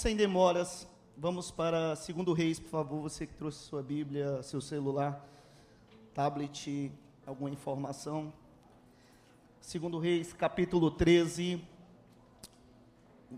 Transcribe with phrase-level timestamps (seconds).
[0.00, 5.22] sem demoras, vamos para segundo Reis, por favor, você que trouxe sua Bíblia, seu celular,
[6.14, 6.90] tablet,
[7.26, 8.32] alguma informação.
[9.60, 11.62] Segundo Reis, capítulo 13,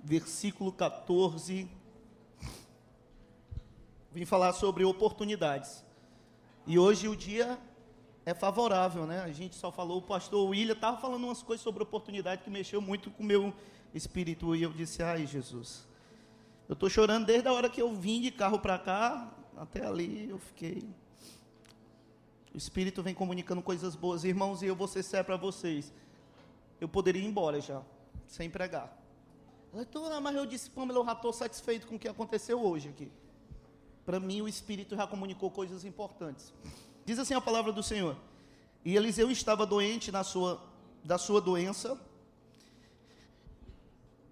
[0.04, 1.68] versículo 14.
[4.12, 5.84] Vim falar sobre oportunidades.
[6.64, 7.58] E hoje o dia
[8.24, 9.18] é favorável, né?
[9.22, 12.80] A gente só falou, o pastor William estava falando umas coisas sobre oportunidade que mexeu
[12.80, 13.52] muito com o meu
[13.92, 14.54] espírito.
[14.54, 15.90] E eu disse, ai Jesus,
[16.72, 20.30] eu estou chorando desde a hora que eu vim de carro para cá, até ali
[20.30, 20.88] eu fiquei.
[22.54, 24.24] O Espírito vem comunicando coisas boas.
[24.24, 25.92] Irmãos, e eu vou ser sério para vocês.
[26.80, 27.82] Eu poderia ir embora já,
[28.26, 28.90] sem pregar.
[30.22, 33.12] Mas eu disse, Pamela, eu já estou satisfeito com o que aconteceu hoje aqui.
[34.06, 36.54] Para mim, o Espírito já comunicou coisas importantes.
[37.04, 38.16] Diz assim a palavra do Senhor.
[38.82, 40.58] E Eliseu estava doente na sua,
[41.04, 42.00] da sua doença,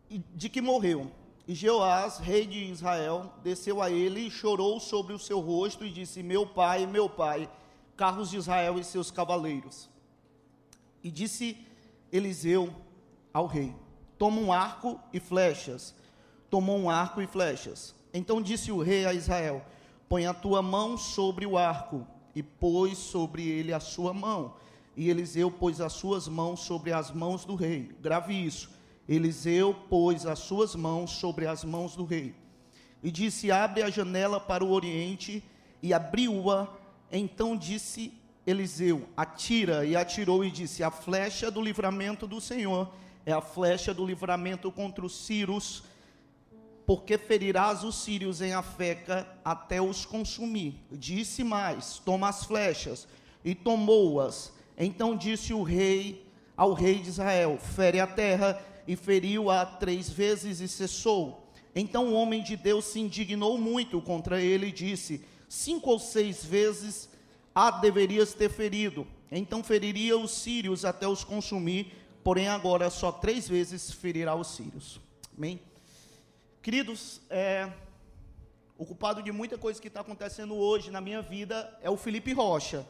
[0.08, 1.19] de que morreu.
[1.46, 5.90] E Jeoás, rei de Israel, desceu a ele e chorou sobre o seu rosto e
[5.90, 7.50] disse: Meu pai, meu pai,
[7.96, 9.88] carros de Israel e seus cavaleiros.
[11.02, 11.56] E disse
[12.12, 12.74] Eliseu
[13.32, 13.74] ao rei:
[14.18, 15.94] Toma um arco e flechas.
[16.50, 17.94] Tomou um arco e flechas.
[18.12, 19.64] Então disse o rei a Israel:
[20.08, 24.54] Põe a tua mão sobre o arco e pôs sobre ele a sua mão.
[24.96, 27.90] E Eliseu pôs as suas mãos sobre as mãos do rei.
[28.00, 28.70] Grave isso.
[29.12, 32.34] Eliseu pôs as suas mãos sobre as mãos do rei.
[33.02, 35.42] E disse: Abre a janela para o oriente.
[35.82, 36.68] E abriu-a.
[37.10, 38.12] Então disse
[38.46, 39.84] Eliseu: Atira.
[39.84, 42.88] E atirou e disse: A flecha do livramento do Senhor
[43.26, 45.82] é a flecha do livramento contra os sírios
[46.90, 50.74] porque ferirás os sírios em Afeca até os consumir.
[50.90, 53.06] Disse mais: toma as flechas,
[53.44, 54.52] e tomou-as.
[54.76, 60.58] Então disse o rei ao rei de Israel: fere a terra, e feriu-a três vezes
[60.58, 61.48] e cessou.
[61.76, 66.44] Então o homem de Deus se indignou muito contra ele e disse: cinco ou seis
[66.44, 67.08] vezes
[67.54, 69.06] a deverias ter ferido.
[69.30, 71.92] Então feriria os sírios até os consumir,
[72.24, 74.98] porém agora só três vezes ferirá os sírios.
[75.38, 75.60] Amém?
[76.60, 77.72] Queridos, é,
[78.76, 82.32] o culpado de muita coisa que está acontecendo hoje na minha vida é o Felipe
[82.32, 82.84] Rocha.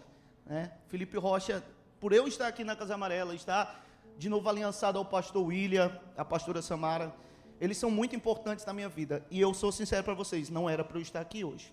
[0.46, 0.72] Né?
[0.88, 1.62] Felipe Rocha,
[2.00, 3.89] por eu estar aqui na Casa Amarela, estar
[4.20, 7.16] de novo aliançado ao pastor William, a pastora Samara,
[7.58, 9.25] eles são muito importantes na minha vida.
[9.31, 11.72] E eu sou sincero para vocês, não era para eu estar aqui hoje.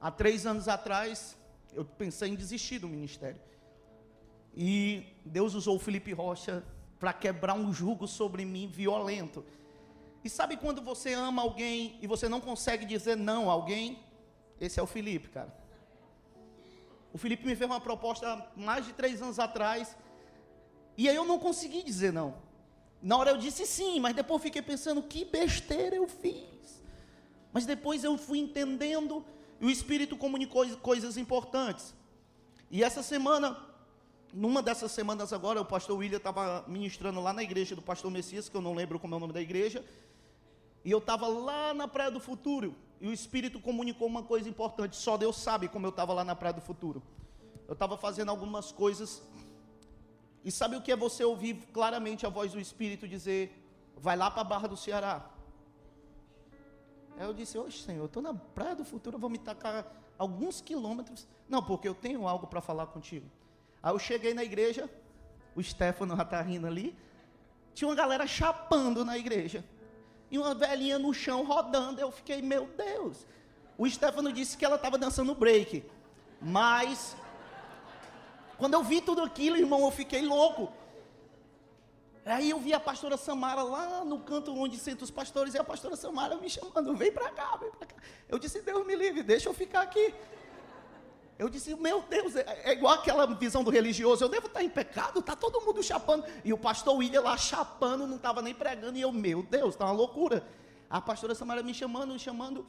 [0.00, 1.36] Há três anos atrás,
[1.72, 3.40] eu pensei em desistir do ministério.
[4.56, 6.62] E Deus usou o Felipe Rocha
[7.00, 9.44] para quebrar um jugo sobre mim violento.
[10.22, 13.98] E sabe quando você ama alguém e você não consegue dizer não a alguém?
[14.60, 15.52] Esse é o Felipe, cara.
[17.12, 19.96] O Felipe me fez uma proposta mais de três anos atrás.
[20.96, 22.34] E aí eu não consegui dizer não.
[23.02, 26.82] Na hora eu disse sim, mas depois fiquei pensando que besteira eu fiz.
[27.52, 29.24] Mas depois eu fui entendendo
[29.60, 31.94] e o Espírito comunicou coisas importantes.
[32.70, 33.56] E essa semana,
[34.32, 38.48] numa dessas semanas agora, o pastor William estava ministrando lá na igreja do pastor Messias,
[38.48, 39.84] que eu não lembro como é o nome da igreja.
[40.84, 42.74] E eu estava lá na Praia do Futuro.
[43.00, 44.96] E o Espírito comunicou uma coisa importante.
[44.96, 47.02] Só Deus sabe como eu estava lá na Praia do Futuro.
[47.68, 49.22] Eu estava fazendo algumas coisas.
[50.44, 53.42] E sabe o que é você ouvir claramente a voz do Espírito dizer:
[53.96, 55.30] Vai lá para a Barra do Ceará.
[57.16, 59.86] Aí eu disse: Oxe, Senhor, eu estou na Praia do Futuro, vou me tacar
[60.18, 61.26] alguns quilômetros.
[61.48, 63.26] Não, porque eu tenho algo para falar contigo.
[63.82, 64.90] Aí eu cheguei na igreja.
[65.56, 66.96] O Stefano já está rindo ali.
[67.74, 69.64] Tinha uma galera chapando na igreja
[70.30, 72.00] e uma velhinha no chão rodando.
[72.00, 73.26] Eu fiquei, meu Deus.
[73.78, 75.84] O Stefano disse que ela estava dançando break.
[76.40, 77.16] Mas,
[78.58, 80.72] quando eu vi tudo aquilo, irmão, eu fiquei louco.
[82.24, 85.64] Aí eu vi a pastora Samara lá no canto onde sentam os pastores, e a
[85.64, 87.96] pastora Samara me chamando, vem para cá, vem para cá.
[88.28, 90.14] Eu disse, Deus me livre, deixa eu ficar aqui.
[91.38, 94.70] Eu disse, meu Deus, é, é, igual aquela visão do religioso, eu devo estar em
[94.70, 96.24] pecado, está todo mundo chapando.
[96.44, 99.84] E o pastor William lá chapando, não estava nem pregando, e eu, meu Deus, está
[99.84, 100.46] uma loucura.
[100.88, 102.64] A pastora Samara me chamando, me chamando,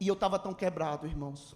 [0.00, 1.54] e eu estava tão quebrado, irmãos.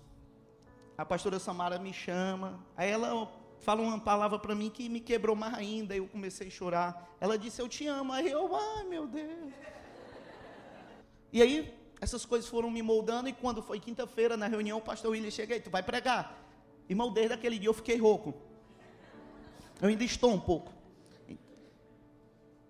[0.97, 5.35] A pastora Samara me chama, aí ela fala uma palavra para mim que me quebrou
[5.35, 7.17] mais ainda, eu comecei a chorar.
[7.21, 9.53] Ela disse, eu te amo, aí eu, ai meu Deus.
[11.33, 15.11] E aí, essas coisas foram me moldando, e quando foi quinta-feira na reunião, o pastor
[15.11, 16.39] William chega aí, tu vai pregar.
[16.89, 18.35] Irmão, desde aquele dia eu fiquei rouco.
[19.81, 20.73] Eu ainda estou um pouco.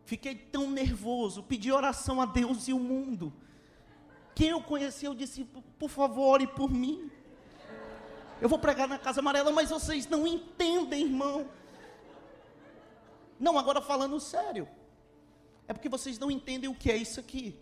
[0.06, 3.32] Fiquei tão nervoso, pedi oração a Deus e o mundo.
[4.34, 5.44] Quem eu conheci, eu disse,
[5.78, 7.10] por favor, ore por mim.
[8.40, 11.48] Eu vou pregar na Casa Amarela, mas vocês não entendem, irmão.
[13.38, 14.68] Não, agora falando sério.
[15.66, 17.58] É porque vocês não entendem o que é isso aqui.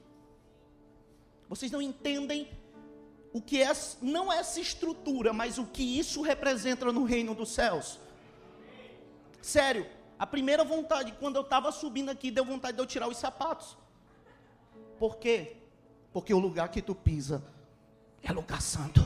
[1.48, 2.50] Vocês não entendem
[3.32, 3.70] o que é,
[4.00, 7.98] não essa estrutura, mas o que isso representa no reino dos céus.
[9.40, 9.86] Sério,
[10.18, 13.76] a primeira vontade, quando eu estava subindo aqui, deu vontade de eu tirar os sapatos.
[14.98, 15.56] Por quê?
[16.12, 17.42] Porque o lugar que tu pisa
[18.22, 19.00] é lugar santo.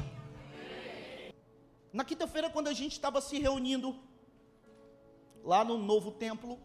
[1.97, 3.99] Na quinta-feira, quando a gente estava se reunindo
[5.43, 6.59] lá no novo templo,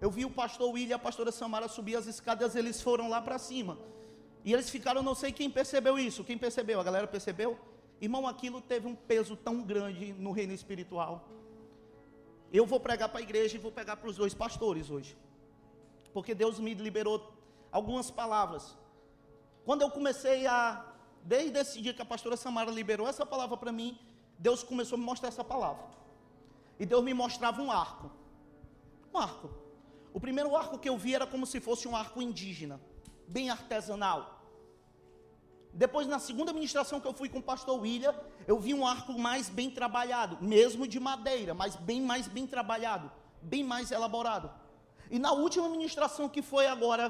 [0.00, 3.20] eu vi o pastor William e a pastora Samara subir as escadas, eles foram lá
[3.20, 3.76] para cima.
[4.42, 6.24] E eles ficaram, não sei quem percebeu isso.
[6.24, 6.80] Quem percebeu?
[6.80, 7.58] A galera percebeu?
[8.00, 11.28] Irmão, aquilo teve um peso tão grande no reino espiritual.
[12.50, 15.14] Eu vou pregar para a igreja e vou pegar para os dois pastores hoje.
[16.14, 17.30] Porque Deus me liberou
[17.70, 18.74] algumas palavras.
[19.66, 20.82] Quando eu comecei a,
[21.22, 23.98] desde esse dia que a pastora Samara liberou essa palavra para mim,
[24.46, 25.84] Deus começou a me mostrar essa palavra.
[26.80, 28.10] E Deus me mostrava um arco.
[29.12, 29.48] Um arco.
[30.12, 32.80] O primeiro arco que eu vi era como se fosse um arco indígena
[33.36, 34.20] bem artesanal.
[35.72, 38.14] Depois, na segunda ministração que eu fui com o pastor William,
[38.46, 43.10] eu vi um arco mais bem trabalhado, mesmo de madeira, mas bem mais bem trabalhado,
[43.40, 44.50] bem mais elaborado.
[45.10, 47.06] E na última ministração que foi agora,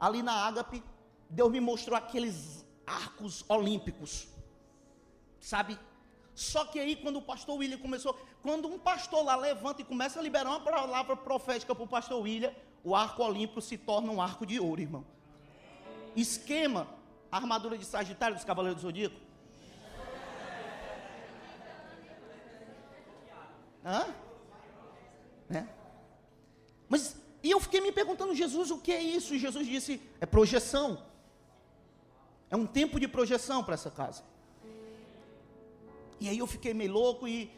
[0.00, 0.82] ali na Ágape,
[1.30, 4.28] Deus me mostrou aqueles arcos olímpicos,
[5.46, 5.78] sabe?
[6.34, 10.18] Só que aí, quando o pastor William começou, quando um pastor lá levanta e começa
[10.18, 12.52] a liberar uma palavra profética para o pastor William,
[12.82, 15.06] o arco olímpico se torna um arco de ouro, irmão.
[16.16, 16.88] Esquema,
[17.30, 19.14] a armadura de Sagitário dos Cavaleiros do Zodíaco.
[23.84, 24.06] Hã?
[25.48, 25.68] Né?
[26.88, 29.32] Mas, e eu fiquei me perguntando, Jesus, o que é isso?
[29.32, 31.06] E Jesus disse, é projeção.
[32.50, 34.24] É um tempo de projeção para essa casa.
[36.20, 37.50] E aí eu fiquei meio louco e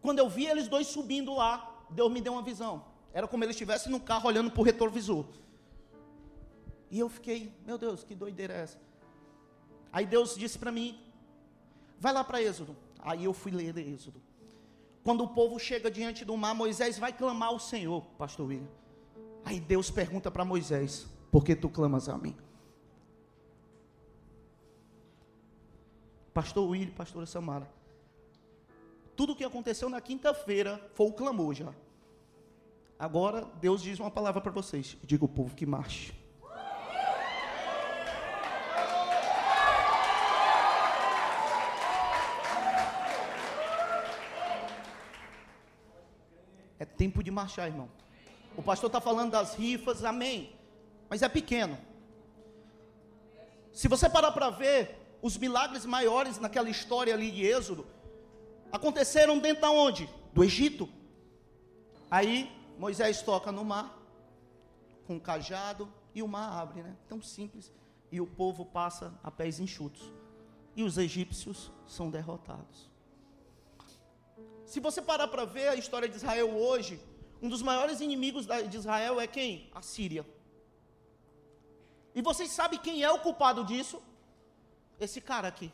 [0.00, 2.84] quando eu vi eles dois subindo lá, Deus me deu uma visão.
[3.12, 5.26] Era como ele estivesse no carro olhando para o retrovisor.
[6.90, 8.78] E eu fiquei, meu Deus, que doideira é essa?
[9.92, 10.98] Aí Deus disse para mim:
[11.98, 12.76] vai lá para Êxodo.
[13.00, 14.20] Aí eu fui ler Êxodo.
[15.04, 18.68] Quando o povo chega diante do mar, Moisés vai clamar ao Senhor, pastor William.
[19.44, 22.36] Aí Deus pergunta para Moisés: por que tu clamas a mim?
[26.32, 27.68] Pastor William, pastora Samara.
[29.14, 31.72] Tudo o que aconteceu na quinta-feira foi o clamor já.
[32.98, 34.96] Agora, Deus diz uma palavra para vocês.
[35.02, 36.14] Diga o povo que marche.
[46.78, 47.90] É tempo de marchar, irmão.
[48.56, 50.56] O pastor está falando das rifas, amém.
[51.10, 51.78] Mas é pequeno.
[53.72, 57.86] Se você parar para ver, os milagres maiores naquela história ali de Êxodo
[58.72, 60.10] aconteceram dentro de onde?
[60.34, 60.88] Do Egito.
[62.10, 63.96] Aí Moisés toca no mar
[65.06, 66.96] com um cajado e o mar abre, né?
[67.08, 67.72] Tão simples.
[68.10, 70.12] E o povo passa a pés enxutos.
[70.74, 72.90] E os egípcios são derrotados.
[74.66, 76.98] Se você parar para ver a história de Israel hoje,
[77.40, 79.70] um dos maiores inimigos de Israel é quem?
[79.74, 80.26] A Síria.
[82.14, 84.02] E vocês sabem quem é o culpado disso?
[85.06, 85.68] Esse cara aqui.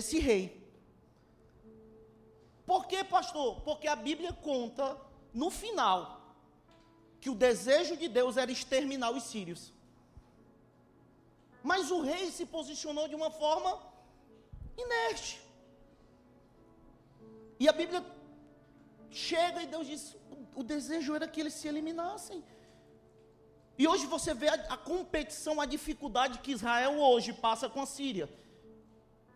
[0.00, 0.44] Esse rei.
[2.70, 3.60] Por quê, pastor?
[3.66, 4.86] Porque a Bíblia conta
[5.42, 6.00] no final
[7.20, 9.62] que o desejo de Deus era exterminar os sírios.
[11.70, 13.70] Mas o rei se posicionou de uma forma
[14.84, 15.40] inerte.
[17.60, 18.04] E a Bíblia
[19.10, 20.02] chega e Deus diz:
[20.60, 22.42] o desejo era que eles se eliminassem.
[23.78, 27.86] E hoje você vê a, a competição, a dificuldade que Israel hoje passa com a
[27.86, 28.28] Síria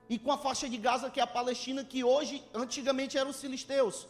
[0.09, 3.41] e com a faixa de Gaza, que é a Palestina, que hoje, antigamente eram os
[3.41, 4.07] filisteus.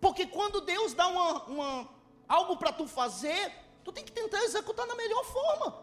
[0.00, 1.88] Porque quando Deus dá uma, uma
[2.28, 5.82] algo para tu fazer, tu tem que tentar executar na melhor forma.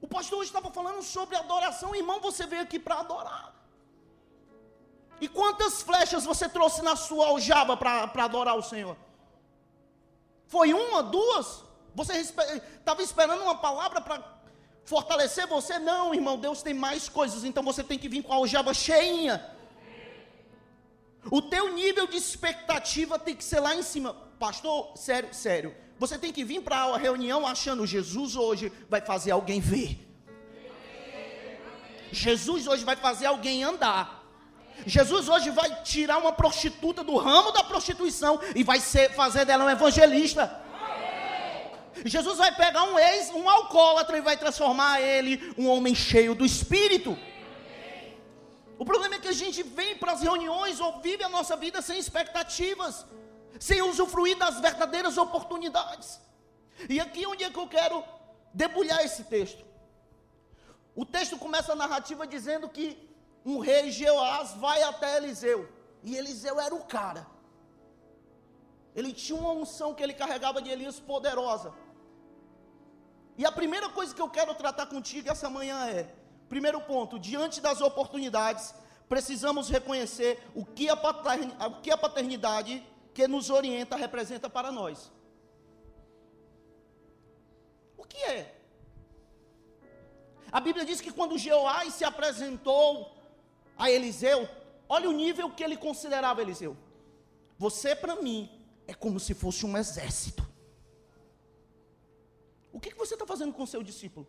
[0.00, 3.54] O pastor hoje estava falando sobre adoração, irmão, você veio aqui para adorar.
[5.20, 8.96] E quantas flechas você trouxe na sua aljaba para adorar o Senhor?
[10.46, 11.63] Foi uma, duas?
[11.94, 14.22] Você estava esperando uma palavra para
[14.84, 15.78] fortalecer você?
[15.78, 19.54] Não, irmão, Deus tem mais coisas, então você tem que vir com a aljava cheinha.
[21.30, 24.14] O teu nível de expectativa tem que ser lá em cima.
[24.38, 25.74] Pastor, sério, sério.
[25.98, 30.00] Você tem que vir para a reunião achando Jesus hoje vai fazer alguém ver.
[32.10, 34.22] Jesus hoje vai fazer alguém andar.
[34.86, 39.64] Jesus hoje vai tirar uma prostituta do ramo da prostituição e vai ser, fazer dela
[39.64, 40.63] um evangelista.
[42.04, 46.44] Jesus vai pegar um ex, um alcoólatra e vai transformar ele um homem cheio do
[46.44, 47.16] espírito.
[48.78, 51.80] O problema é que a gente vem para as reuniões ou vive a nossa vida
[51.80, 53.06] sem expectativas,
[53.60, 56.20] sem usufruir das verdadeiras oportunidades.
[56.88, 58.02] E aqui onde é que eu quero
[58.52, 59.64] debulhar esse texto.
[60.94, 62.98] O texto começa a narrativa dizendo que
[63.44, 65.68] um rei Jeoás vai até Eliseu.
[66.02, 67.26] E Eliseu era o cara.
[68.94, 71.72] Ele tinha uma unção que ele carregava de Elias poderosa.
[73.36, 76.14] E a primeira coisa que eu quero tratar contigo essa manhã é:
[76.48, 78.74] primeiro ponto, diante das oportunidades,
[79.08, 85.10] precisamos reconhecer o que a paternidade, que a paternidade que nos orienta representa para nós.
[87.96, 88.54] O que é?
[90.50, 93.16] A Bíblia diz que quando Jeoás se apresentou
[93.76, 94.48] a Eliseu,
[94.88, 96.76] olha o nível que ele considerava Eliseu.
[97.58, 98.48] Você para mim
[98.86, 100.43] é como se fosse um exército.
[102.74, 104.26] O que, que você está fazendo com seu discípulo?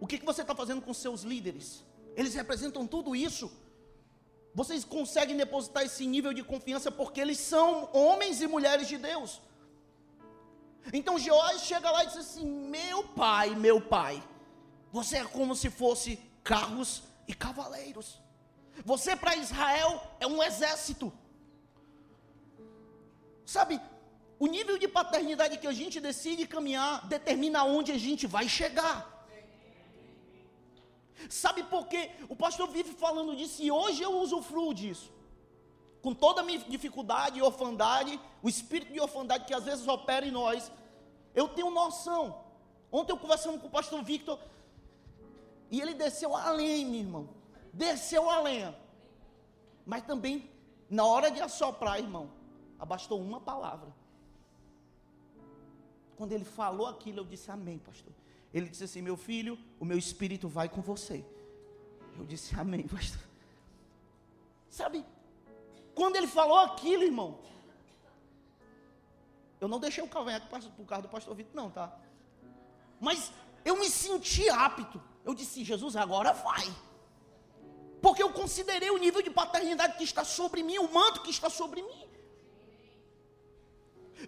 [0.00, 1.84] O que, que você está fazendo com seus líderes?
[2.16, 3.46] Eles representam tudo isso.
[4.54, 9.40] Vocês conseguem depositar esse nível de confiança porque eles são homens e mulheres de Deus.
[10.92, 12.46] Então Joás chega lá e diz assim:
[12.76, 14.22] Meu pai, meu pai,
[14.92, 16.10] você é como se fosse
[16.44, 18.20] carros e cavaleiros.
[18.84, 21.12] Você para Israel é um exército.
[23.44, 23.80] Sabe,
[24.42, 28.96] o nível de paternidade que a gente decide caminhar determina onde a gente vai chegar.
[31.30, 32.10] Sabe por quê?
[32.28, 35.12] O pastor vive falando disso e hoje eu usufruo disso.
[36.04, 40.26] Com toda a minha dificuldade e orfandade, o espírito de orfandade que às vezes opera
[40.26, 40.72] em nós,
[41.36, 42.44] eu tenho noção.
[42.90, 44.40] Ontem eu conversando com o pastor Victor,
[45.70, 47.28] e ele desceu além, meu irmão.
[47.72, 48.74] Desceu além.
[49.86, 50.50] Mas também,
[50.90, 52.28] na hora de assoprar, irmão,
[52.76, 54.01] abastou uma palavra.
[56.22, 58.12] Quando ele falou aquilo, eu disse amém, pastor.
[58.54, 61.24] Ele disse assim: Meu filho, o meu espírito vai com você.
[62.16, 63.20] Eu disse amém, pastor.
[64.70, 65.04] Sabe,
[65.96, 67.40] quando ele falou aquilo, irmão,
[69.60, 71.92] eu não deixei o cavanhaque para o carro do pastor Vitor, não, tá?
[73.00, 73.32] Mas
[73.64, 75.02] eu me senti apto.
[75.24, 76.72] Eu disse, Jesus, agora vai.
[78.00, 81.50] Porque eu considerei o nível de paternidade que está sobre mim, o manto que está
[81.50, 82.11] sobre mim.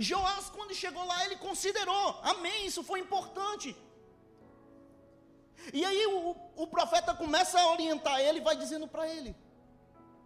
[0.01, 3.77] Joás, quando chegou lá, ele considerou, amém, isso foi importante.
[5.73, 9.35] E aí o, o profeta começa a orientar ele vai dizendo para ele: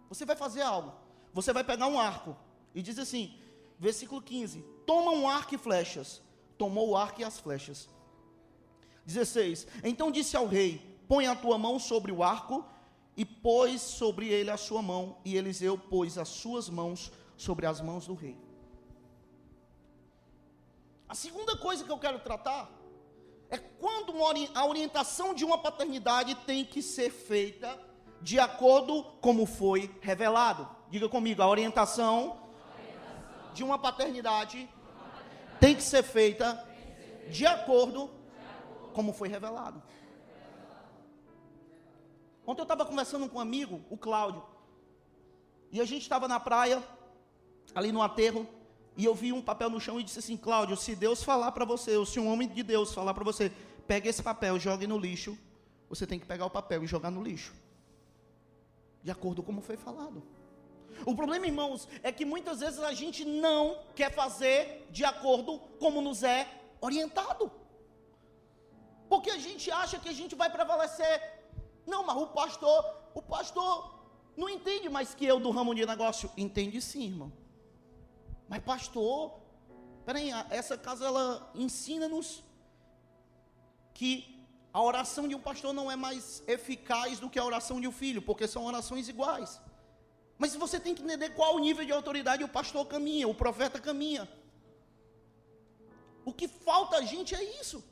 [0.09, 0.93] Você vai fazer algo,
[1.33, 2.35] você vai pegar um arco,
[2.73, 3.39] e diz assim,
[3.77, 6.21] versículo 15: Toma um arco e flechas.
[6.57, 7.87] Tomou o arco e as flechas.
[9.05, 12.65] 16: Então disse ao rei: Põe a tua mão sobre o arco,
[13.15, 17.79] e pôs sobre ele a sua mão, e Eliseu pôs as suas mãos sobre as
[17.79, 18.37] mãos do rei.
[21.09, 22.69] A segunda coisa que eu quero tratar
[23.49, 24.13] é quando
[24.53, 27.79] a orientação de uma paternidade tem que ser feita
[28.21, 30.69] de acordo como foi revelado.
[30.87, 32.39] Diga comigo, a orientação,
[33.55, 34.69] de uma paternidade,
[35.59, 36.63] tem que ser feita
[37.27, 38.11] de acordo
[38.93, 39.81] como foi revelado.
[42.45, 44.43] Ontem eu estava conversando com um amigo, o Cláudio,
[45.71, 46.83] e a gente estava na praia,
[47.73, 48.47] ali no aterro,
[48.99, 51.63] e eu vi um papel no chão e disse assim: Cláudio, se Deus falar para
[51.63, 53.49] você, ou se um homem de Deus falar para você,
[53.87, 55.37] pegue esse papel, jogue no lixo,
[55.87, 57.53] você tem que pegar o papel e jogar no lixo.
[59.01, 60.21] De acordo com como foi falado.
[61.05, 66.01] O problema, irmãos, é que muitas vezes a gente não quer fazer de acordo como
[66.01, 66.45] nos é
[66.81, 67.49] orientado.
[69.07, 71.45] Porque a gente acha que a gente vai prevalecer.
[71.87, 73.97] Não, mas o pastor, o pastor
[74.35, 76.29] não entende mais que eu do ramo de negócio.
[76.35, 77.38] Entende sim, irmão.
[78.49, 79.39] Mas pastor,
[80.05, 82.43] peraí, essa casa ela ensina-nos
[83.93, 84.11] que
[84.73, 87.91] a oração de um pastor não é mais eficaz do que a oração de um
[87.91, 89.61] filho, porque são orações iguais.
[90.37, 93.79] Mas você tem que entender qual o nível de autoridade o pastor caminha, o profeta
[93.79, 94.27] caminha.
[96.25, 97.83] O que falta a gente é isso.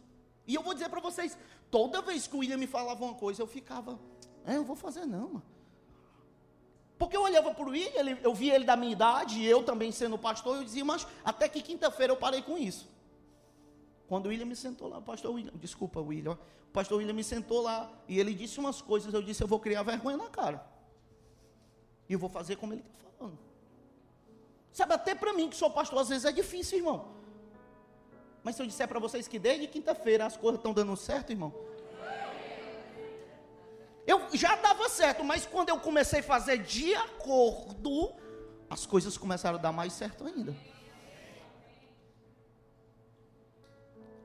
[0.47, 1.37] E eu vou dizer para vocês,
[1.69, 3.99] toda vez que o William me falava uma coisa, eu ficava,
[4.45, 5.56] é, eu vou fazer não, mano.
[6.97, 10.17] Porque eu olhava para o William, eu via ele da minha idade, eu também sendo
[10.17, 12.89] pastor, eu dizia, mas até que quinta-feira eu parei com isso.
[14.07, 17.23] Quando o William me sentou lá, o pastor William, desculpa, William, o pastor William me
[17.23, 20.65] sentou lá, e ele disse umas coisas, eu disse, eu vou criar vergonha na cara.
[22.09, 23.37] E eu vou fazer como ele está falando.
[24.71, 27.09] Sabe, até para mim que sou pastor, às vezes é difícil, irmão.
[28.43, 31.53] Mas se eu disser para vocês que desde quinta-feira as coisas estão dando certo, irmão,
[34.07, 38.15] eu já dava certo, mas quando eu comecei a fazer de acordo,
[38.69, 40.55] as coisas começaram a dar mais certo ainda.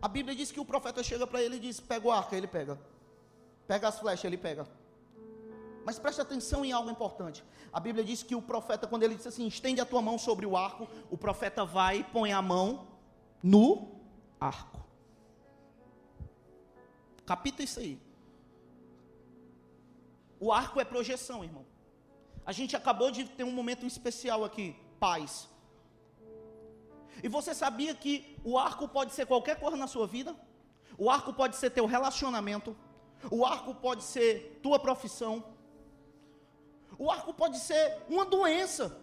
[0.00, 2.46] A Bíblia diz que o profeta chega para ele e diz: pega o arco, ele
[2.46, 2.78] pega.
[3.66, 4.66] Pega as flechas, ele pega.
[5.84, 7.44] Mas preste atenção em algo importante.
[7.72, 10.46] A Bíblia diz que o profeta, quando ele diz assim, estende a tua mão sobre
[10.46, 12.86] o arco, o profeta vai e põe a mão
[13.42, 14.00] no
[14.38, 14.80] arco.
[17.26, 18.00] Capita isso aí.
[20.44, 21.64] O arco é projeção, irmão.
[22.44, 25.48] A gente acabou de ter um momento especial aqui, paz.
[27.22, 30.34] E você sabia que o arco pode ser qualquer coisa na sua vida?
[30.98, 32.76] O arco pode ser teu relacionamento.
[33.30, 35.44] O arco pode ser tua profissão.
[36.98, 39.00] O arco pode ser uma doença.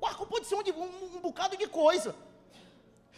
[0.00, 2.16] O arco pode ser um, um, um bocado de coisa.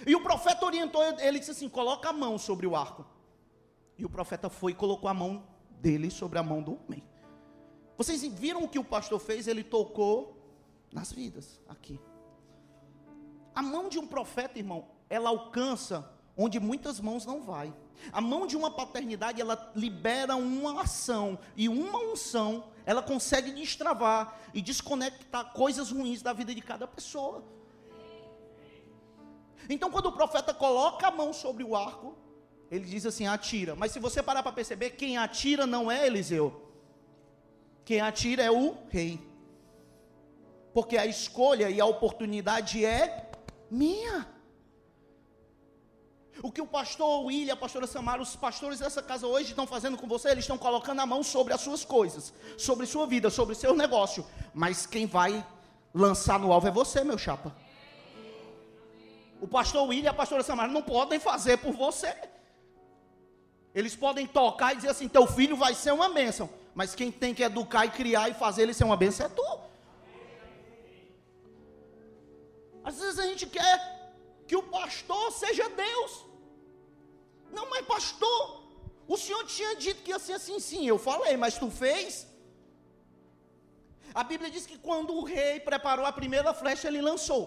[0.07, 3.07] E o profeta orientou, ele disse assim: coloca a mão sobre o arco.
[3.97, 5.43] E o profeta foi e colocou a mão
[5.81, 7.03] dele sobre a mão do homem.
[7.97, 9.49] Vocês viram o que o pastor fez?
[9.49, 10.37] Ele tocou
[10.93, 11.99] nas vidas, aqui.
[13.55, 17.73] A mão de um profeta, irmão, ela alcança onde muitas mãos não vai.
[18.13, 24.39] A mão de uma paternidade, ela libera uma ação e uma unção, ela consegue destravar
[24.53, 27.43] e desconectar coisas ruins da vida de cada pessoa.
[29.69, 32.15] Então, quando o profeta coloca a mão sobre o arco,
[32.71, 33.75] ele diz assim: atira.
[33.75, 36.66] Mas se você parar para perceber, quem atira não é Eliseu.
[37.87, 39.13] Quem atira é o rei.
[40.75, 43.31] Porque a escolha e a oportunidade é
[43.71, 44.27] minha.
[46.43, 49.97] O que o pastor William, a pastora Samara, os pastores dessa casa hoje estão fazendo
[49.97, 53.55] com você, eles estão colocando a mão sobre as suas coisas, sobre sua vida, sobre
[53.55, 54.27] seu negócio.
[54.53, 55.47] Mas quem vai
[55.95, 57.57] lançar no alvo é você, meu chapa.
[59.41, 62.15] O pastor William e a pastora Samara não podem fazer por você.
[63.73, 66.51] Eles podem tocar e dizer assim: teu filho vai ser uma bênção.
[66.79, 69.51] Mas quem tem que educar e criar e fazer ele ser uma bênção é tu.
[72.85, 73.77] Às vezes a gente quer
[74.47, 76.13] que o pastor seja Deus.
[77.51, 78.41] Não, mas pastor,
[79.09, 80.87] o senhor tinha dito que ia ser assim, sim.
[80.87, 82.27] Eu falei, mas tu fez?
[84.15, 87.45] A Bíblia diz que quando o rei preparou a primeira flecha, ele lançou.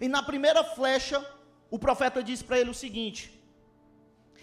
[0.00, 1.18] E na primeira flecha,
[1.70, 3.41] o profeta diz para ele o seguinte: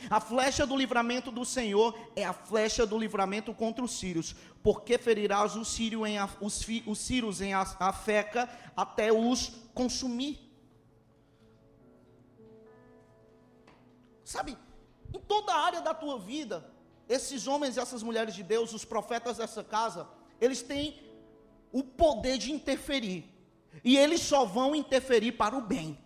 [0.09, 4.97] a flecha do livramento do Senhor é a flecha do livramento contra os sírios, porque
[4.97, 10.39] ferirás os sírios em, os, os sírios em Afeca até os consumir.
[14.23, 14.55] Sabe,
[15.13, 16.69] em toda a área da tua vida,
[17.07, 20.07] esses homens e essas mulheres de Deus, os profetas dessa casa,
[20.39, 21.01] eles têm
[21.71, 23.25] o poder de interferir.
[23.83, 25.97] E eles só vão interferir para o bem.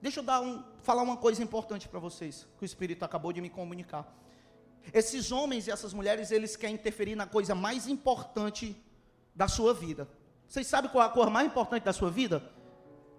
[0.00, 3.40] Deixa eu dar um, falar uma coisa importante para vocês, que o Espírito acabou de
[3.40, 4.16] me comunicar.
[4.92, 8.74] Esses homens e essas mulheres, eles querem interferir na coisa mais importante
[9.34, 10.08] da sua vida.
[10.48, 12.42] Vocês sabem qual é a coisa mais importante da sua vida?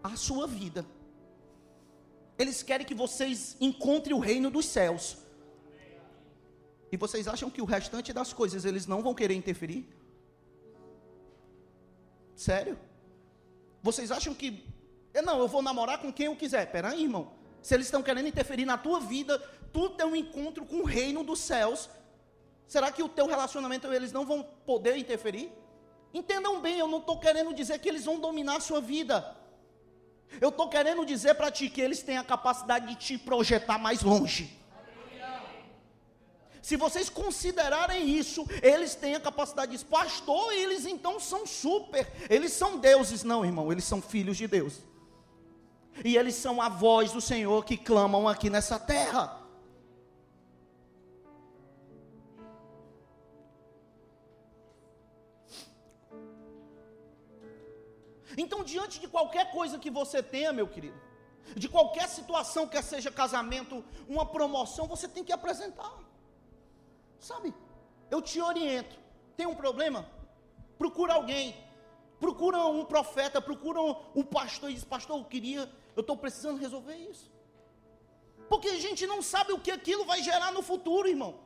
[0.04, 0.86] A sua vida.
[2.38, 5.18] Eles querem que vocês encontrem o reino dos céus.
[6.92, 9.88] E vocês acham que o restante das coisas eles não vão querer interferir?
[12.36, 12.78] Sério?
[13.82, 14.66] Vocês acham que.
[15.24, 16.72] Não, eu vou namorar com quem eu quiser.
[16.72, 17.32] Peraí, irmão.
[17.62, 19.38] Se eles estão querendo interferir na tua vida,
[19.74, 21.90] tu tem um encontro com o reino dos céus.
[22.68, 25.52] Será que o teu relacionamento eles não vão poder interferir?
[26.14, 29.36] Entendam bem, eu não estou querendo dizer que eles vão dominar a sua vida.
[30.40, 34.02] Eu estou querendo dizer para ti que eles têm a capacidade de te projetar mais
[34.02, 34.58] longe.
[36.62, 42.54] Se vocês considerarem isso, eles têm a capacidade de pastor, eles então são super, eles
[42.54, 44.80] são deuses, não, irmão, eles são filhos de Deus.
[46.04, 49.42] E eles são a voz do Senhor que clamam aqui nessa terra.
[58.38, 61.00] Então, diante de qualquer coisa que você tenha, meu querido,
[61.56, 65.94] de qualquer situação, quer seja casamento, uma promoção, você tem que apresentar.
[67.20, 67.54] Sabe?
[68.10, 68.98] Eu te oriento.
[69.36, 70.08] Tem um problema?
[70.78, 71.56] Procura alguém.
[72.20, 73.82] Procura um profeta, procura
[74.16, 77.32] um, pastor e diz: Pastor, eu queria, eu estou precisando resolver isso.
[78.50, 81.40] Porque a gente não sabe o que aquilo vai gerar no futuro, irmão.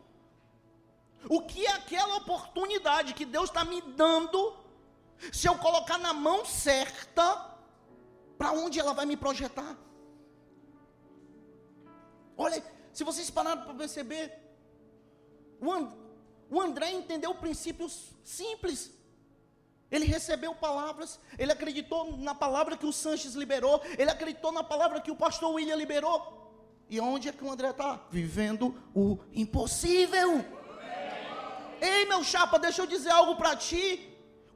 [1.30, 4.56] O que é aquela oportunidade que Deus está me dando,
[5.32, 7.58] se eu colocar na mão certa,
[8.38, 9.78] para onde ela vai me projetar?
[12.38, 14.26] Olha, se vocês pararam para perceber,
[16.50, 18.94] o André entendeu princípios simples.
[19.96, 25.00] Ele recebeu palavras, ele acreditou na palavra que o Sanches liberou, ele acreditou na palavra
[25.00, 26.18] que o pastor William liberou.
[26.90, 28.02] E onde é que o André está?
[28.12, 30.44] Vivendo o impossível.
[31.80, 33.86] Ei, meu chapa, deixa eu dizer algo para ti.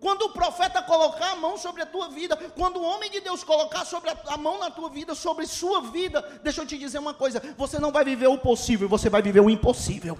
[0.01, 3.41] Quando o profeta colocar a mão sobre a tua vida, quando o homem de Deus
[3.41, 6.99] colocar sobre a, a, mão na tua vida, sobre sua vida, deixa eu te dizer
[6.99, 10.19] uma coisa: você não vai viver o possível, você vai viver o impossível.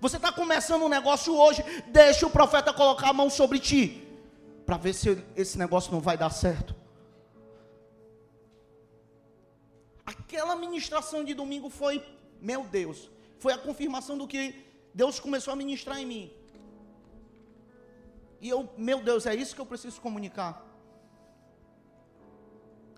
[0.00, 4.06] Você está começando um negócio hoje, deixa o profeta colocar a mão sobre ti,
[4.64, 6.74] para ver se esse negócio não vai dar certo.
[10.06, 12.04] Aquela ministração de domingo foi,
[12.40, 16.32] meu Deus, foi a confirmação do que Deus começou a ministrar em mim.
[18.40, 20.64] E eu, meu Deus, é isso que eu preciso comunicar.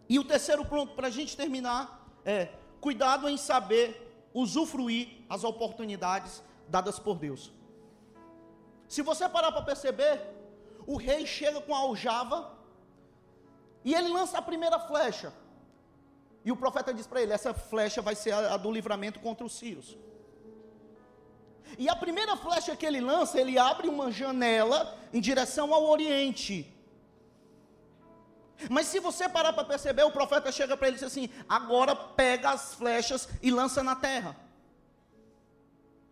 [0.07, 2.49] E o terceiro ponto, para a gente terminar, é
[2.81, 7.53] cuidado em saber usufruir as oportunidades dadas por Deus.
[8.89, 10.15] Se você parar para perceber,
[10.87, 12.39] o rei chega com a aljava
[13.85, 15.33] e ele lança a primeira flecha.
[16.45, 19.45] E o profeta diz para ele: essa flecha vai ser a, a do livramento contra
[19.45, 19.97] os sírios.
[21.79, 26.57] E a primeira flecha que ele lança, ele abre uma janela em direção ao oriente.
[28.69, 31.95] Mas se você parar para perceber, o profeta chega para ele e diz assim: agora
[31.95, 34.37] pega as flechas e lança na terra.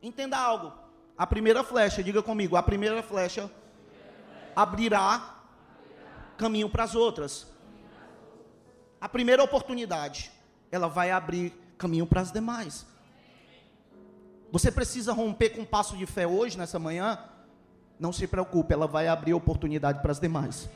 [0.02, 0.72] Entenda algo.
[1.16, 3.50] A primeira flecha, diga comigo, a primeira flecha
[4.54, 5.36] abrirá
[6.36, 7.46] caminho para as outras.
[9.00, 10.30] A primeira oportunidade,
[10.70, 12.86] ela vai abrir caminho para as demais.
[14.50, 17.18] Você precisa romper com um passo de fé hoje, nessa manhã?
[17.98, 20.68] Não se preocupe, ela vai abrir oportunidade para as demais.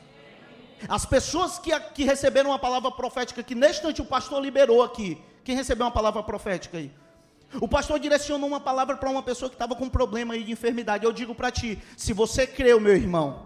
[0.87, 5.21] As pessoas que, que receberam uma palavra profética, que neste instante o pastor liberou aqui.
[5.43, 6.91] Quem recebeu uma palavra profética aí?
[7.61, 11.05] O pastor direcionou uma palavra para uma pessoa que estava com problema aí de enfermidade.
[11.05, 13.45] Eu digo para ti: se você creu, meu irmão,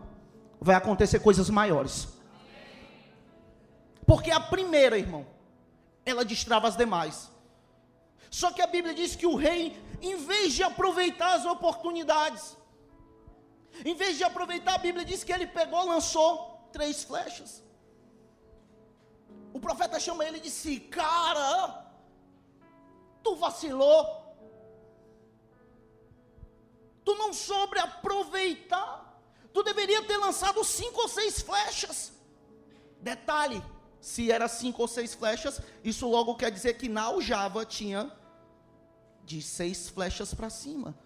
[0.60, 2.08] vai acontecer coisas maiores.
[4.06, 5.26] Porque a primeira, irmão,
[6.06, 7.30] ela destrava as demais.
[8.30, 12.58] Só que a Bíblia diz que o rei, em vez de aproveitar as oportunidades,
[13.84, 17.64] em vez de aproveitar, a Bíblia diz que ele pegou, lançou três flechas.
[19.54, 21.87] O profeta chama ele e disse: Cara,
[23.28, 24.06] tu vacilou,
[27.04, 29.22] tu não soube aproveitar,
[29.54, 32.14] tu deveria ter lançado cinco ou seis flechas.
[33.02, 33.62] Detalhe:
[34.00, 38.10] se era cinco ou seis flechas, isso logo quer dizer que na aljava tinha
[39.26, 40.98] de seis flechas para cima.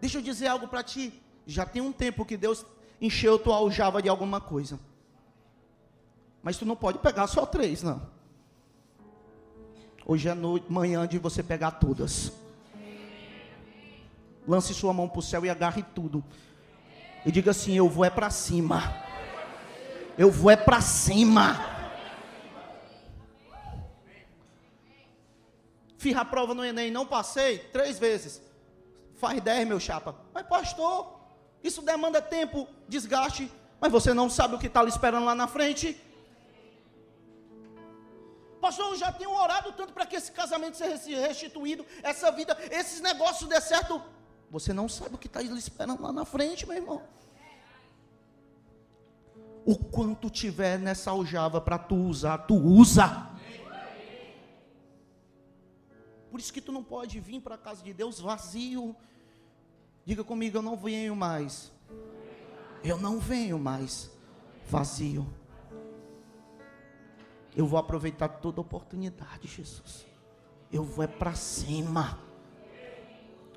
[0.00, 1.20] Deixa eu dizer algo para ti.
[1.46, 2.64] Já tem um tempo que Deus
[3.00, 4.78] encheu tua aljava de alguma coisa.
[6.42, 8.15] Mas tu não pode pegar só três, não.
[10.08, 12.30] Hoje é noite, manhã de você pegar todas.
[14.46, 16.22] Lance sua mão para o céu e agarre tudo.
[17.24, 19.04] E diga assim: Eu vou é para cima.
[20.16, 21.58] Eu vou é para cima.
[25.98, 28.40] Fiz a prova no Enem, não passei três vezes.
[29.16, 30.14] Faz dez, meu chapa.
[30.32, 31.18] Mas pastor,
[31.64, 33.50] isso demanda tempo, desgaste.
[33.80, 36.00] Mas você não sabe o que está lhe esperando lá na frente.
[38.60, 43.00] Pastor, eu já tenho orado tanto para que esse casamento seja restituído, essa vida, esses
[43.00, 44.02] negócios dê certo.
[44.50, 47.02] Você não sabe o que está esperando lá na frente, meu irmão
[49.66, 53.28] o quanto tiver nessa aljava para tu usar, tu usa.
[56.30, 58.94] Por isso que tu não pode vir para a casa de Deus vazio.
[60.04, 61.72] Diga comigo, eu não venho mais.
[62.84, 64.08] Eu não venho mais
[64.68, 65.26] vazio.
[67.56, 70.06] Eu vou aproveitar toda oportunidade, Jesus.
[70.70, 72.18] Eu vou é para cima.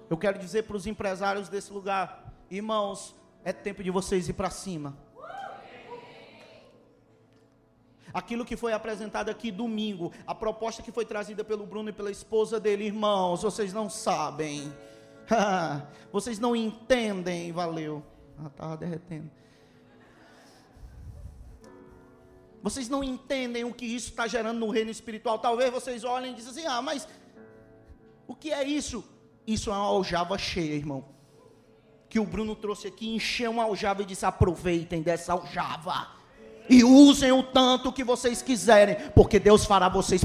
[0.09, 4.49] Eu quero dizer para os empresários desse lugar, irmãos, é tempo de vocês ir para
[4.49, 4.97] cima.
[8.13, 12.09] Aquilo que foi apresentado aqui domingo, a proposta que foi trazida pelo Bruno e pela
[12.09, 14.73] esposa dele, irmãos, vocês não sabem.
[16.11, 18.03] vocês não entendem, valeu.
[18.37, 19.29] Ah, estava derretendo.
[22.61, 25.39] Vocês não entendem o que isso está gerando no reino espiritual.
[25.39, 27.07] Talvez vocês olhem e dizem assim: ah, mas
[28.27, 29.03] o que é isso?
[29.47, 31.05] Isso é uma aljava cheia, irmão.
[32.09, 36.19] Que o Bruno trouxe aqui, encheu uma aljava e disse: aproveitem dessa aljava
[36.69, 40.23] e usem o tanto que vocês quiserem, porque Deus fará vocês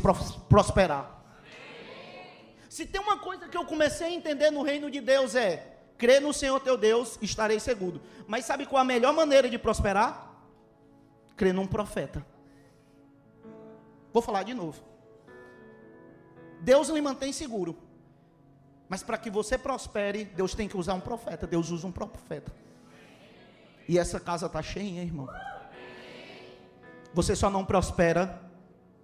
[0.49, 1.11] prosperar.
[2.69, 6.21] Se tem uma coisa que eu comecei a entender no reino de Deus é: crer
[6.21, 8.03] no Senhor teu Deus, estarei seguro.
[8.27, 10.34] Mas sabe qual a melhor maneira de prosperar?
[11.37, 12.25] Crer num profeta.
[14.13, 14.83] Vou falar de novo.
[16.61, 17.77] Deus lhe mantém seguro.
[18.89, 21.47] Mas para que você prospere, Deus tem que usar um profeta.
[21.47, 22.53] Deus usa um profeta.
[23.89, 25.29] E essa casa está cheia, irmão.
[27.13, 28.41] Você só não prospera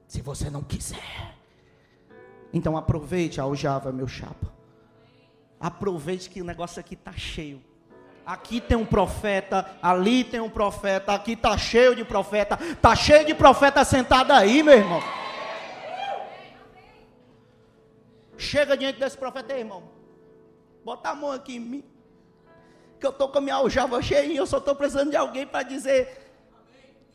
[0.07, 1.37] se você não quiser.
[2.53, 4.53] Então aproveite a aljava, meu chapa.
[5.59, 7.63] Aproveite que o negócio aqui está cheio.
[8.31, 13.27] Aqui tem um profeta, ali tem um profeta, aqui está cheio de profeta, está cheio
[13.27, 15.03] de profeta sentado aí, meu irmão.
[18.39, 19.83] Chega diante desse profeta aí, irmão.
[20.85, 21.85] Bota a mão aqui em mim.
[23.01, 25.65] Que eu estou com a minha aljava cheia eu só estou precisando de alguém para
[25.65, 26.33] dizer: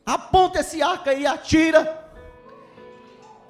[0.06, 2.12] aponta esse arco aí atira.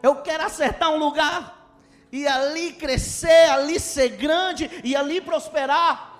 [0.04, 1.67] Eu quero acertar um lugar
[2.12, 6.14] e ali crescer, ali ser grande e ali prosperar.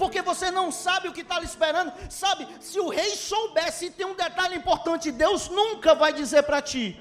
[0.00, 1.92] Porque você não sabe o que está lhe esperando.
[2.08, 6.98] Sabe, se o rei soubesse, tem um detalhe importante: Deus nunca vai dizer para ti.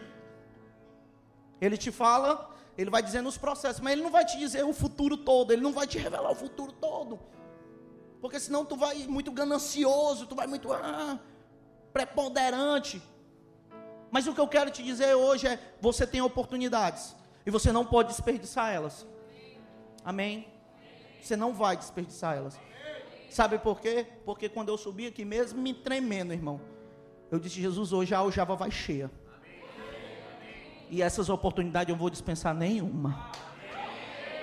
[1.62, 4.74] Ele te fala, ele vai dizer nos processos, mas ele não vai te dizer o
[4.74, 7.18] futuro todo, ele não vai te revelar o futuro todo.
[8.20, 11.18] Porque senão tu vai muito ganancioso, tu vai muito ah,
[11.94, 13.02] preponderante.
[14.12, 17.86] Mas o que eu quero te dizer hoje é: você tem oportunidades e você não
[17.86, 19.08] pode desperdiçar elas.
[20.04, 20.50] Amém?
[21.22, 22.60] Você não vai desperdiçar elas.
[23.30, 24.08] Sabe por quê?
[24.26, 26.60] Porque quando eu subi aqui mesmo, me tremendo, irmão,
[27.32, 29.12] eu disse: Jesus, hoje a aljava vai cheia.
[30.90, 33.32] E essas oportunidades eu não vou dispensar nenhuma.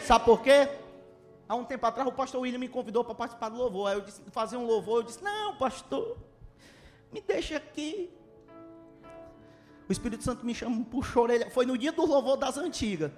[0.01, 0.69] Sabe por quê?
[1.49, 3.89] Há um tempo atrás o pastor William me convidou para participar do louvor.
[3.89, 6.17] Aí eu disse, fazer um louvor, eu disse, não, pastor,
[7.13, 8.11] me deixa aqui.
[9.89, 11.51] O Espírito Santo me chamou, puxou a orelha.
[11.51, 13.11] Foi no dia do louvor das antigas.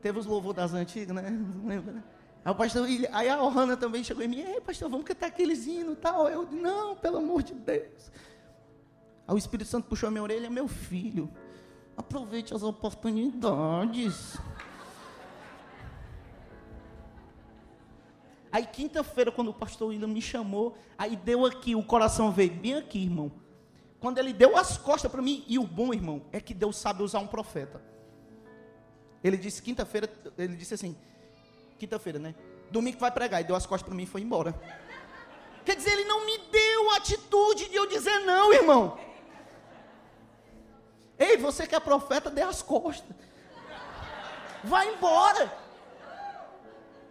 [0.00, 1.30] Teve os louvor das antigas, né?
[1.30, 2.04] Não lembra, né?
[2.44, 5.66] Aí o pastor aí a Ohana também chegou em mim, ei pastor, vamos cantar aqueles
[5.66, 6.28] hinos e tal.
[6.28, 8.10] Eu não, pelo amor de Deus.
[9.26, 11.32] Aí o Espírito Santo puxou a minha orelha, meu filho,
[11.96, 14.36] Aproveite as oportunidades.
[18.50, 22.74] Aí quinta-feira, quando o pastor William me chamou, aí deu aqui, o coração veio bem
[22.74, 23.32] aqui, irmão.
[23.98, 27.02] Quando ele deu as costas para mim, e o bom, irmão, é que Deus sabe
[27.02, 27.80] usar um profeta.
[29.22, 30.96] Ele disse quinta-feira, ele disse assim,
[31.82, 32.34] quinta-feira, né?
[32.70, 34.54] Domingo vai pregar, e deu as costas para mim e foi embora.
[35.64, 38.98] Quer dizer, ele não me deu a atitude de eu dizer não, irmão.
[41.18, 43.14] Ei, você que é profeta, dê as costas.
[44.62, 45.52] Vai embora.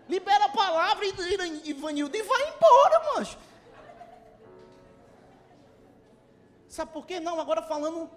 [0.07, 3.37] Libera a palavra, Ivanildo, e vai embora, mancho.
[6.67, 7.19] Sabe por quê?
[7.19, 8.09] Não, agora falando.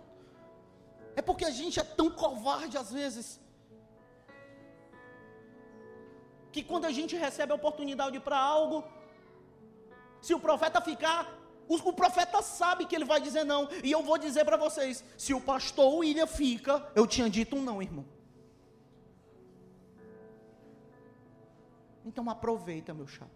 [1.16, 3.40] É porque a gente é tão covarde às vezes.
[6.54, 8.84] Que quando a gente recebe a oportunidade para algo,
[10.26, 11.20] se o profeta ficar
[11.66, 13.68] o, profeta sabe que ele vai dizer não.
[13.82, 17.62] E eu vou dizer para vocês: se o pastor William fica, eu tinha dito um
[17.62, 18.04] não, irmão.
[22.04, 23.30] Então aproveita, meu chapa.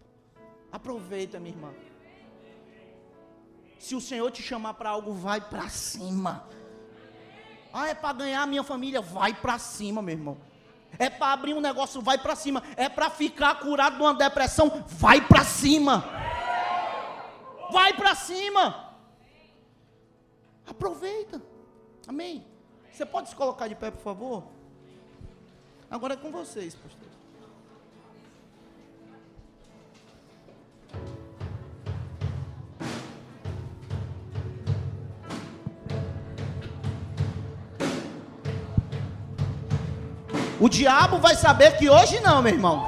[0.71, 1.73] Aproveita, minha irmã.
[3.79, 6.47] Se o Senhor te chamar para algo, vai para cima.
[7.73, 10.37] Ah, é para ganhar a minha família, vai para cima, meu irmão.
[10.97, 12.63] É para abrir um negócio, vai para cima.
[12.75, 16.03] É para ficar curado de uma depressão, vai para cima.
[17.71, 18.95] Vai para cima.
[20.67, 21.41] Aproveita.
[22.07, 22.45] Amém.
[22.91, 24.43] Você pode se colocar de pé, por favor?
[25.89, 26.98] Agora é com vocês, pastor.
[40.59, 42.85] O diabo vai saber que hoje não, meu irmão.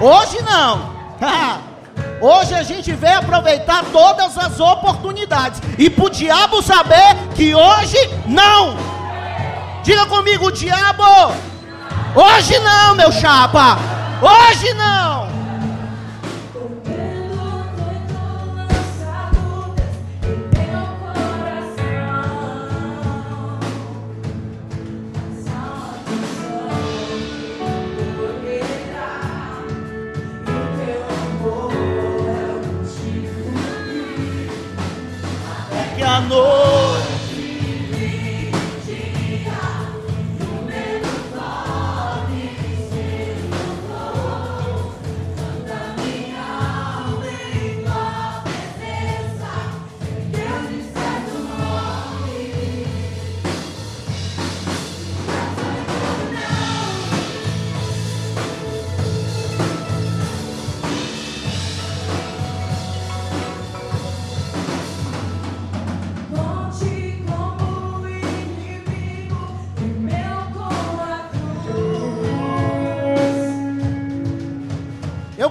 [0.00, 0.96] Hoje não.
[2.20, 5.60] Hoje a gente vem aproveitar todas as oportunidades.
[5.78, 8.74] E para o diabo saber que hoje não.
[9.82, 11.04] Diga comigo, diabo.
[12.14, 13.78] Hoje não, meu chapa.
[14.22, 15.15] Hoje não.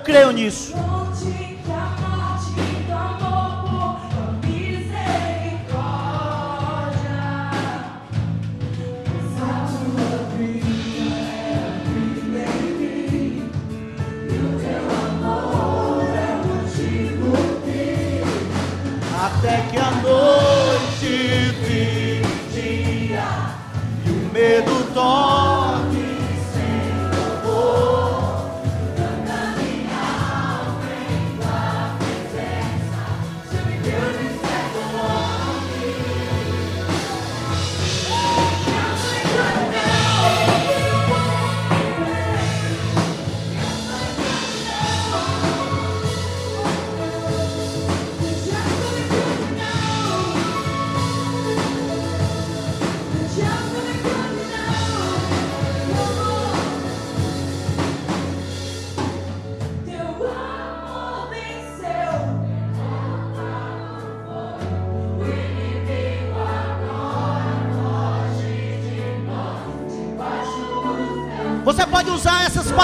[0.05, 0.84] Creio nisso.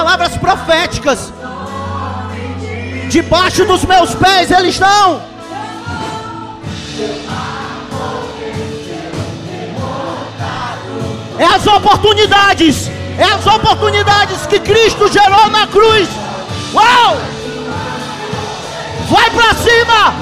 [0.02, 1.32] Palavras proféticas.
[3.08, 5.22] Debaixo dos meus pés eles estão.
[11.38, 12.90] É as oportunidades.
[13.20, 16.10] É as oportunidades que Cristo gerou na cruz.
[16.74, 17.18] Uau!
[19.08, 20.21] Vai para cima!